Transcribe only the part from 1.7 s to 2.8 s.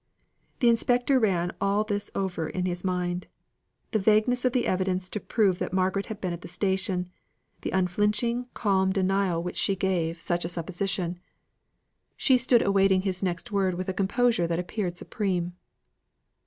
this over in